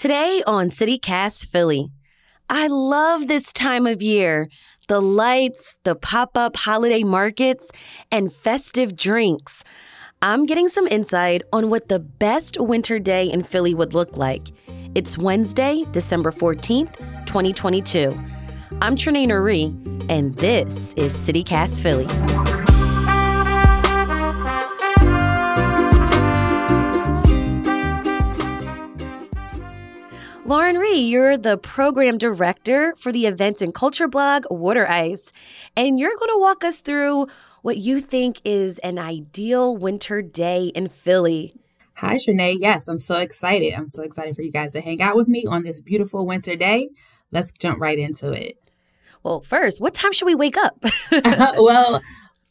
[0.00, 1.90] Today on CityCast Philly,
[2.48, 4.48] I love this time of year.
[4.88, 7.70] The lights, the pop up holiday markets,
[8.10, 9.62] and festive drinks.
[10.22, 14.48] I'm getting some insight on what the best winter day in Philly would look like.
[14.94, 18.08] It's Wednesday, December 14th, 2022.
[18.80, 19.66] I'm Trenae Nuri,
[20.08, 22.49] and this is CityCast Philly.
[30.50, 35.32] Lauren Rei, you're the program director for the events and culture blog Wooder Ice,
[35.76, 37.28] and you're going to walk us through
[37.62, 41.54] what you think is an ideal winter day in Philly.
[41.98, 42.56] Hi, Trenae.
[42.58, 43.74] Yes, I'm so excited.
[43.74, 46.56] I'm so excited for you guys to hang out with me on this beautiful winter
[46.56, 46.88] day.
[47.30, 48.58] Let's jump right into it.
[49.22, 50.84] Well, first, what time should we wake up?
[51.12, 52.02] well,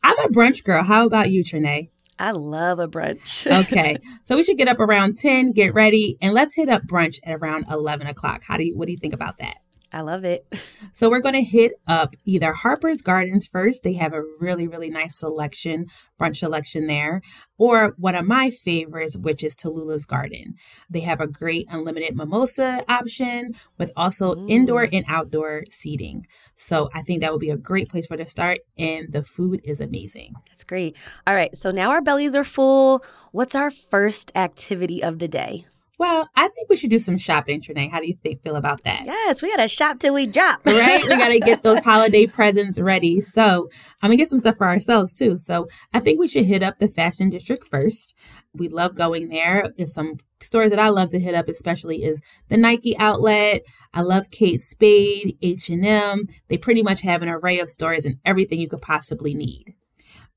[0.02, 0.86] I'm a brunch girl.
[0.86, 1.90] How about you, Trenae?
[2.20, 3.48] I love a brunch.
[3.64, 3.98] okay.
[4.26, 7.40] So we should get up around 10, get ready, and let's hit up brunch at
[7.40, 8.44] around 11 o'clock.
[8.46, 9.56] How do you, what do you think about that?
[9.92, 10.46] I love it.
[10.94, 13.84] So we're going to hit up either Harper's Gardens first.
[13.84, 15.88] They have a really, really nice selection,
[16.20, 17.22] brunch selection there.
[17.58, 20.56] Or one of my favorites, which is Tallulah's Garden.
[20.90, 24.50] They have a great unlimited mimosa option with also mm.
[24.50, 26.26] indoor and outdoor seating.
[26.56, 28.60] So I think that would be a great place for to start.
[28.78, 30.34] And the food is amazing.
[30.50, 30.96] That's great.
[31.26, 31.56] All right.
[31.58, 33.04] So now our bellies are full.
[33.32, 35.66] What's our first activity of the day?
[36.00, 37.92] Well, I think we should do some shopping, Trenae.
[37.92, 39.04] How do you think feel about that?
[39.06, 40.66] Yes, we gotta shop till we drop.
[40.66, 41.04] right?
[41.04, 43.20] We gotta get those holiday presents ready.
[43.20, 43.70] So
[44.02, 45.36] I'm gonna get some stuff for ourselves too.
[45.38, 48.16] So I think we should hit up the fashion district first.
[48.54, 49.40] We love going there.
[49.40, 49.74] there.
[49.78, 53.62] Is some stores that I love to hit up, especially is the Nike outlet.
[53.94, 56.28] I love Kate Spade, H&M.
[56.48, 59.76] They pretty much have an array of stores and everything you could possibly need.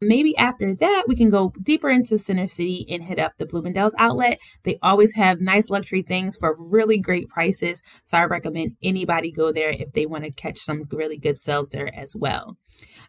[0.04, 3.94] Maybe after that, we can go deeper into Center City and hit up the Bloomingdale's
[3.98, 4.40] outlet.
[4.64, 7.84] They always have nice luxury things for really great prices.
[8.04, 11.68] So I recommend anybody go there if they want to catch some really good sales
[11.68, 12.56] there as well.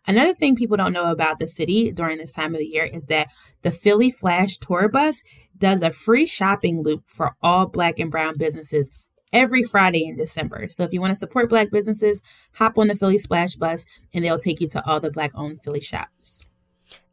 [0.06, 3.08] Another thing people don't know about the city during this time of the year is
[3.08, 3.30] that
[3.64, 5.24] the Philly Phlash tour bus
[5.58, 8.92] does a free shopping loop for all black and brown businesses
[9.32, 10.68] every Friday in December.
[10.68, 12.22] So if you want to support black businesses,
[12.54, 13.84] hop on the Philly Splash bus
[14.14, 16.46] and they'll take you to all the black owned Philly shops.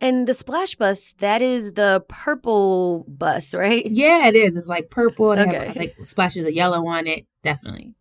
[0.01, 3.85] And the splash bus, that is the purple bus, right?
[3.87, 4.57] Yeah, it is.
[4.57, 5.35] It's like purple.
[5.37, 5.67] They okay.
[5.69, 7.27] have like splashes of yellow on it.
[7.43, 7.95] Definitely.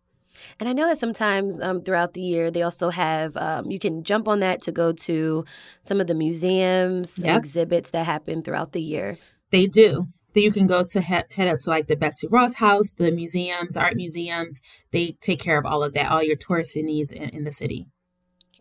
[0.60, 4.04] And I know that sometimes um, throughout the year, they also have, um, you can
[4.04, 5.46] jump on that to go to
[5.82, 9.18] some of the museums exhibits that happen throughout the year.
[9.52, 10.08] They do.
[10.34, 13.12] Then you can go to head, head up to like the Betsy Ross House, the
[13.12, 14.62] museums, art museums.
[14.92, 17.88] They take care of all of that, all your touristy needs in, in the city.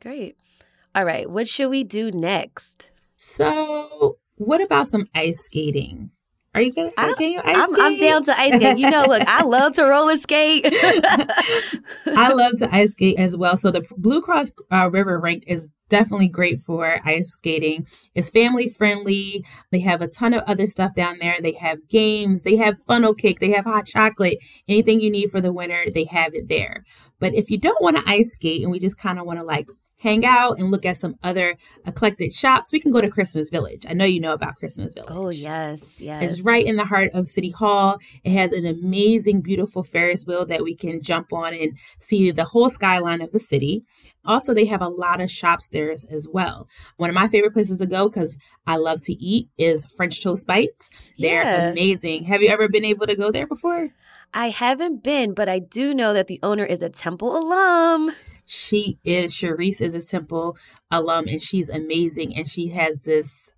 [0.00, 0.36] Great.
[0.94, 1.28] All right.
[1.28, 2.90] What should we do next?
[3.18, 6.12] So, what about some ice skating?
[6.54, 6.92] Are you good?
[6.96, 7.84] I, Can you ice I'm, skate?
[7.84, 8.78] I'm down to ice skate.
[8.78, 10.66] You know, look, I love to roller skate.
[10.66, 13.56] I love to ice skate as well.
[13.56, 17.86] So the Blue Cross uh, River Rink is definitely great for ice skating.
[18.14, 19.44] It's family friendly.
[19.72, 21.36] They have a ton of other stuff down there.
[21.40, 24.38] They have games, they have funnel cake, they have hot chocolate.
[24.68, 26.84] Anything you need for the winter, they have it there.
[27.18, 29.44] But if you don't want to ice skate and we just kind of want to
[29.44, 29.68] like
[29.98, 33.84] hang out and look at some other eclectic shops, we can go to Christmas Village.
[33.88, 35.16] I know you know about Christmas oh, Village.
[35.16, 36.22] Oh, yes, yes.
[36.22, 37.98] It's right in the heart of City Hall.
[38.24, 42.44] It has an amazing, beautiful Ferris wheel that we can jump on and see the
[42.44, 43.84] whole skyline of the city.
[44.24, 46.68] Also, they have a lot of shops there as, as well.
[46.96, 50.46] One of my favorite places to go because I love to eat is French Toast
[50.46, 50.90] Bites.
[51.18, 51.68] They're yeah.
[51.70, 52.24] amazing.
[52.24, 53.90] Have you ever been able to go there before?
[54.34, 58.12] I haven't been, but I do know that the owner is a Temple alum.
[58.50, 60.56] She is, Sharice is a Temple
[60.90, 62.34] alum and she's amazing.
[62.34, 63.50] And she has this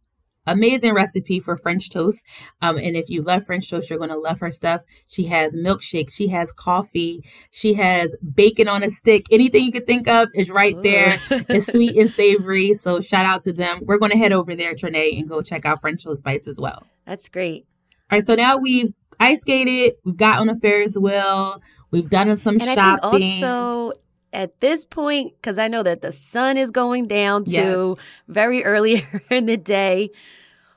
[0.48, 2.26] amazing recipe for French toast.
[2.60, 4.82] Um, and if you love French toast, you're going to love her stuff.
[5.06, 9.26] She has milkshake, she has coffee, she has bacon on a stick.
[9.30, 11.20] Anything you could think of is right there.
[11.30, 12.74] it's sweet and savory.
[12.74, 13.80] So shout out to them.
[13.82, 16.58] We're going to head over there, Trenae, and go check out French toast bites as
[16.60, 16.84] well.
[17.06, 17.66] That's great.
[18.10, 22.36] All right, so now we've ice skated, we've got on a Ferris wheel, we've done
[22.36, 23.44] some and shopping.
[23.44, 23.92] Also
[24.32, 28.06] at this point, because I know that the sun is going down to yes.
[28.28, 30.10] very early in the day,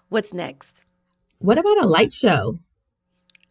[0.09, 0.81] what's next?
[1.39, 2.59] What about a light show?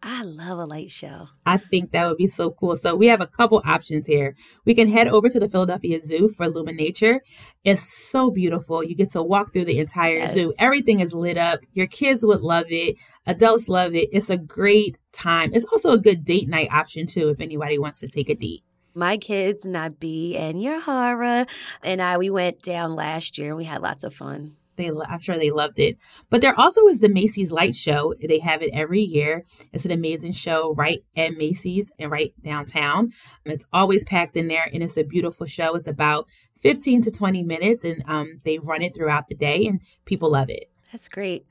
[0.05, 1.29] I love a light show.
[1.45, 2.75] I think that would be so cool.
[2.75, 4.35] So we have a couple options here.
[4.65, 7.19] We can head over to the Philadelphia Zoo for Luminature.
[7.63, 8.83] It's so beautiful.
[8.83, 10.33] You get to walk through the entire yes.
[10.33, 10.53] zoo.
[10.59, 11.61] Everything is lit up.
[11.73, 12.97] Your kids would love it.
[13.25, 14.09] Adults love it.
[14.11, 15.51] It's a great time.
[15.53, 18.63] It's also a good date night option too if anybody wants to take a date
[18.93, 21.47] my kids, Nabi and Yahara,
[21.83, 24.55] and I, we went down last year and we had lots of fun.
[24.75, 25.97] They, I'm sure they loved it.
[26.29, 28.13] But there also is the Macy's Light Show.
[28.27, 29.43] They have it every year.
[29.71, 33.11] It's an amazing show right at Macy's and right downtown.
[33.45, 35.75] It's always packed in there, and it's a beautiful show.
[35.75, 36.27] It's about
[36.61, 40.49] 15 to 20 minutes, and um, they run it throughout the day, and people love
[40.49, 40.65] it.
[40.91, 41.45] That's great.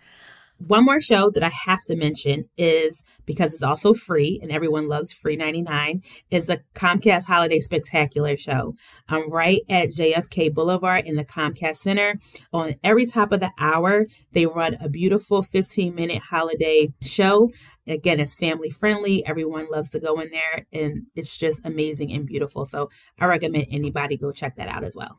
[0.66, 4.86] One more show that I have to mention is because it's also free and everyone
[4.86, 8.76] loves free 99 is the Comcast Holiday Spectacular show.
[9.08, 12.14] I'm right at JFK Boulevard in the Comcast Center.
[12.52, 17.50] On every top of the hour, they run a beautiful 15 minute holiday show.
[17.86, 19.26] Again, it's family friendly.
[19.26, 22.66] Everyone loves to go in there and it's just amazing and beautiful.
[22.66, 22.88] So
[23.18, 25.18] I recommend anybody go check that out as well.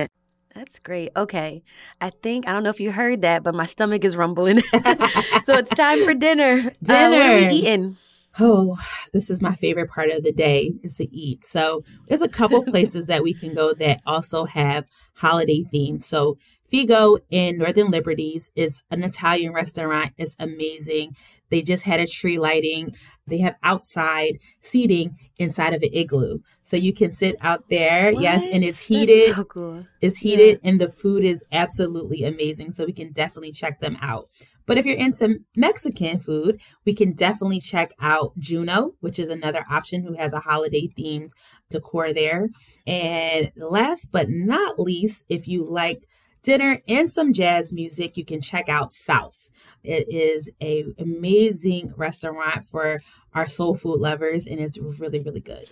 [0.61, 1.09] That's great.
[1.17, 1.63] Okay.
[2.01, 4.59] I think, I don't know if you heard that, but my stomach is rumbling.
[5.41, 6.61] so it's time for dinner.
[6.61, 6.71] Dinner.
[6.87, 7.97] Uh, what are we eating?
[8.39, 8.77] Oh,
[9.11, 11.43] this is my favorite part of the day is to eat.
[11.43, 14.85] So there's a couple places that we can go that also have
[15.15, 16.05] holiday themes.
[16.05, 16.37] So
[16.71, 20.13] Figo in Northern Liberties is an Italian restaurant.
[20.17, 21.15] It's amazing.
[21.49, 22.95] They just had a tree lighting.
[23.27, 26.39] They have outside seating inside of an igloo.
[26.63, 28.13] So you can sit out there.
[28.13, 28.21] What?
[28.21, 28.43] Yes.
[28.51, 29.35] And it's heated.
[29.35, 29.85] So cool.
[29.99, 30.69] It's heated yeah.
[30.69, 32.71] and the food is absolutely amazing.
[32.71, 34.29] So we can definitely check them out.
[34.65, 39.65] But if you're into Mexican food, we can definitely check out Juno, which is another
[39.69, 41.31] option who has a holiday themed
[41.69, 42.49] decor there.
[42.87, 46.05] And last but not least, if you like
[46.43, 49.49] dinner and some jazz music, you can check out South.
[49.83, 52.99] It is a amazing restaurant for
[53.33, 55.67] our soul food lovers and it's really really good.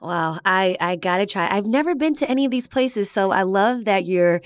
[0.00, 1.48] Wow, I I got to try.
[1.50, 4.40] I've never been to any of these places, so I love that you're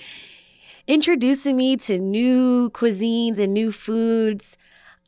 [0.87, 4.57] introducing me to new cuisines and new foods.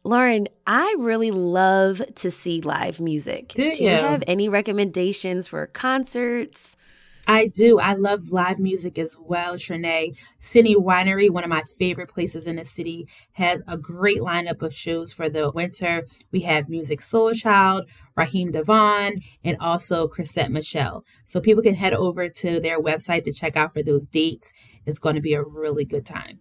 [0.05, 3.49] Lauren, I really love to see live music.
[3.55, 6.77] Do, Do you have any recommendations for concerts?
[7.26, 7.81] I do.
[7.81, 10.17] I love live music as well, Trenae.
[10.38, 14.73] City Winery, one of my favorite places in the city, has a great lineup of
[14.73, 16.06] shows for the winter.
[16.31, 21.05] We have Musiq Soulchild, Raheem DeVaughn, and also Chrisette Michele.
[21.25, 24.52] So people can head over to their website to check out for those dates.
[24.84, 26.38] It's going to be a really good time.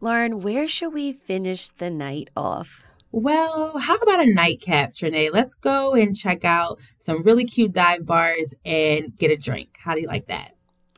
[0.00, 2.84] Lauren, where should we finish the night off?
[3.10, 5.32] Well, how about a nightcap, Trenae?
[5.32, 9.78] Let's go and check out some really cute dive bars and get a drink.
[9.82, 10.52] How do you like that?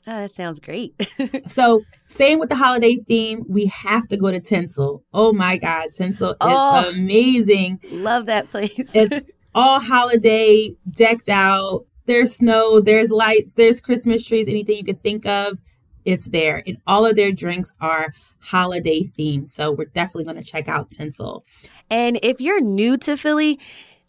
[0.07, 0.95] Oh, that sounds great.
[1.47, 5.05] so, staying with the holiday theme, we have to go to Tinsel.
[5.12, 7.81] Oh my God, Tinsel oh, is amazing.
[7.93, 8.91] Love that place.
[8.95, 11.85] it's all holiday, decked out.
[12.07, 15.61] There's snow, there's lights, there's Christmas trees, anything you could think of
[16.04, 16.62] it's there.
[16.66, 19.49] And all of their drinks are holiday themed.
[19.49, 21.45] So we're definitely going to check out Tinsel.
[21.90, 23.59] And if you're new to Philly,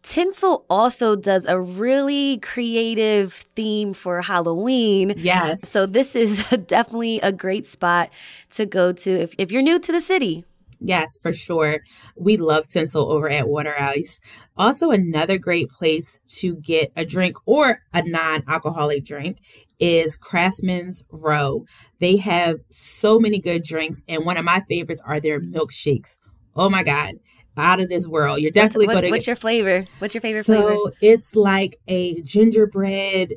[0.03, 5.13] Tinsel also does a really creative theme for Halloween.
[5.15, 5.67] Yes.
[5.67, 8.10] So this is definitely a great spot
[8.51, 10.45] to go to if, if you're new to the city.
[10.83, 11.81] Yes, for sure.
[12.17, 14.19] We love Tinsel over at Wooder Ice.
[14.57, 19.38] Also, another great place to get a drink or a non alcoholic drink
[19.79, 21.65] is Craftsman's Row.
[22.00, 26.17] They have so many good drinks, and one of my favorites are their milkshakes.
[26.55, 27.15] Oh my God
[27.57, 28.39] out of this world.
[28.39, 29.11] You're definitely what, going to.
[29.11, 29.85] What's your flavor?
[30.00, 30.73] What's your favorite so flavor?
[30.73, 33.33] So it's like a gingerbread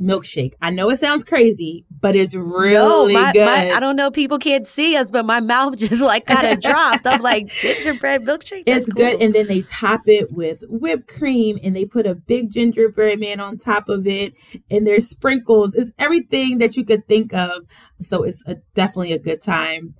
[0.00, 0.54] milkshake.
[0.60, 3.44] I know it sounds crazy, but it's really no, my, good.
[3.44, 6.60] My, I don't know, people can't see us, but my mouth just like kind of
[6.62, 7.06] dropped.
[7.06, 8.64] I'm like gingerbread milkshake.
[8.64, 9.04] That's it's cool.
[9.04, 13.20] good, and then they top it with whipped cream, and they put a big gingerbread
[13.20, 14.34] man on top of it,
[14.70, 15.74] and there's sprinkles.
[15.74, 17.66] It's everything that you could think of.
[18.00, 19.94] So it's a, definitely a good time.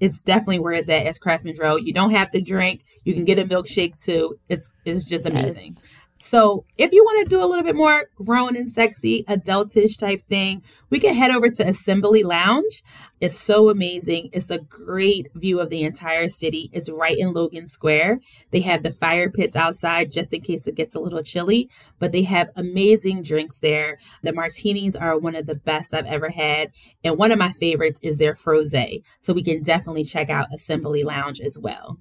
[0.00, 1.76] It's definitely where it's at as Craftsman's Row.
[1.76, 2.84] You don't have to drink.
[3.04, 4.36] You can get a milkshake too.
[4.48, 5.74] It's it's just amazing.
[5.74, 5.97] Yes.
[6.20, 10.22] So if you want to do a little bit more grown and sexy, adultish type
[10.22, 12.82] thing, we can head over to Assembly Lounge.
[13.20, 14.30] It's so amazing.
[14.32, 16.70] It's a great view of the entire city.
[16.72, 18.18] It's right in Logan Square.
[18.50, 21.70] They have the fire pits outside just in case it gets a little chilly,
[22.00, 23.98] but they have amazing drinks there.
[24.22, 26.72] The martinis are one of the best I've ever had.
[27.04, 28.74] And one of my favorites is their froze.
[29.20, 31.98] So we can definitely check out Assembly Lounge as well.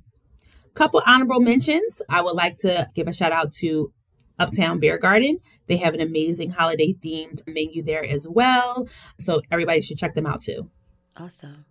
[0.73, 2.01] Couple honorable mentions.
[2.09, 3.93] I would like to give a shout out to
[4.39, 5.37] Uptown Beer Garden.
[5.67, 8.87] They have an amazing holiday themed menu there as well.
[9.19, 10.69] So everybody should check them out too.
[11.15, 11.65] Awesome.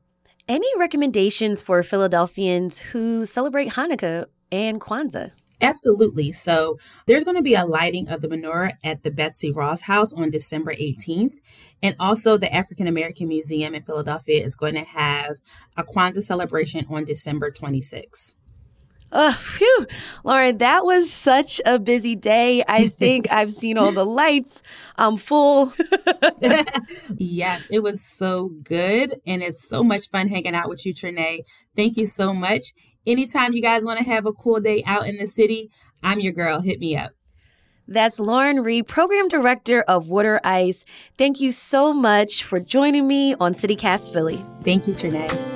[0.48, 5.32] Any recommendations for Philadelphians who celebrate Hanukkah and Kwanzaa?
[5.60, 6.32] Absolutely.
[6.32, 10.12] So there's going to be a lighting of the menorah at the Betsy Ross House
[10.12, 11.34] on December 18th.
[11.82, 15.36] And also, the African American Museum in Philadelphia is going to have
[15.76, 18.34] a Kwanzaa celebration on December 26th.
[19.12, 19.86] Oh, phew.
[20.24, 22.62] Lauren, that was such a busy day.
[22.68, 24.62] I think I've seen all the lights.
[24.96, 25.72] I'm full.
[27.16, 29.20] yes, it was so good.
[29.26, 31.40] And it's so much fun hanging out with you, Trenae.
[31.74, 32.72] Thank you so much.
[33.06, 35.70] Anytime you guys want to have a cool day out in the city,
[36.02, 36.60] I'm your girl.
[36.60, 37.12] Hit me up.
[37.88, 40.84] That's Lauren Rei, Program Director of Wooder Ice.
[41.16, 44.44] Thank you so much for joining me on CityCast Philly.
[44.64, 45.55] Thank you, Trenae.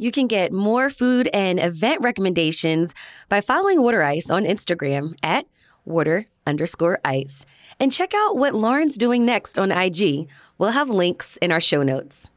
[0.00, 2.94] You can get more food and event recommendations
[3.28, 5.46] by following Wooder Ice on Instagram at
[5.84, 7.44] water underscore ice.
[7.80, 10.28] And check out what Lauren's doing next on IG.
[10.56, 12.30] We'll have links in our show notes.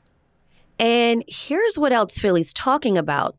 [0.80, 3.36] And here's what else Philly's talking about.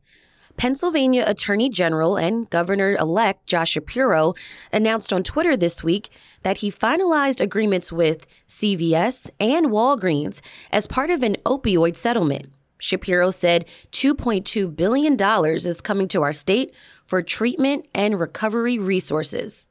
[0.55, 4.33] Pennsylvania Attorney General and Governor elect Josh Shapiro
[4.71, 6.09] announced on Twitter this week
[6.43, 12.51] that he finalized agreements with CVS and Walgreens as part of an opioid settlement.
[12.83, 15.17] Shapiro said $2.2 billion
[15.55, 16.75] is coming to our state
[17.05, 19.65] for treatment and recovery resources.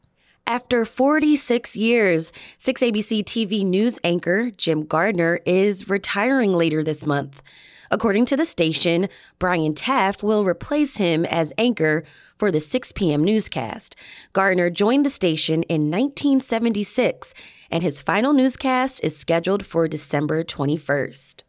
[0.46, 7.42] After 46 years, 6ABC TV news anchor Jim Gardner is retiring later this month.
[7.90, 12.04] According to the station, Brian Taff will replace him as anchor
[12.38, 13.22] for the 6 p.m.
[13.22, 13.94] newscast.
[14.32, 17.34] Gardner joined the station in 1976,
[17.70, 21.42] and his final newscast is scheduled for December 21st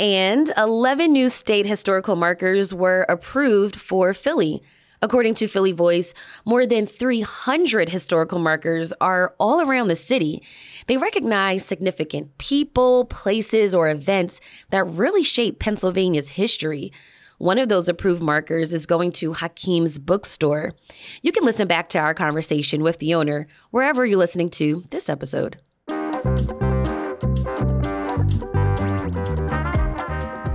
[0.00, 4.62] and 11 new state historical markers were approved for Philly.
[5.02, 6.14] According to Philly Voice,
[6.46, 10.42] more than 300 historical markers are all around the city.
[10.86, 14.40] They recognize significant people, places, or events
[14.70, 16.92] that really shape Pennsylvania's history.
[17.36, 20.72] One of those approved markers is going to Hakim's bookstore.
[21.20, 25.10] You can listen back to our conversation with the owner wherever you're listening to this
[25.10, 25.58] episode.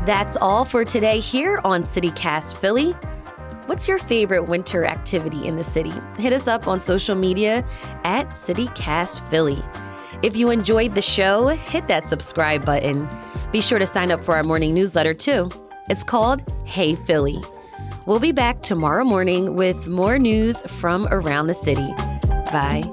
[0.05, 2.91] That's all for today here on CityCast Philly.
[3.65, 5.93] What's your favorite winter activity in the city?
[6.19, 7.65] Hit us up on social media
[8.03, 9.63] at CityCast Philly.
[10.21, 13.09] If you enjoyed the show, hit that subscribe button.
[13.51, 15.50] Be sure to sign up for our morning newsletter too.
[15.89, 17.39] It's called Hey Philly.
[18.05, 21.91] We'll be back tomorrow morning with more news from around the city.
[22.51, 22.83] Bye.